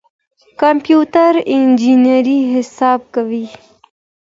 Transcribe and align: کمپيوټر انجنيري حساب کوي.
کمپيوټر 0.61 1.33
انجنيري 1.55 2.39
حساب 2.53 2.99
کوي. 3.15 3.45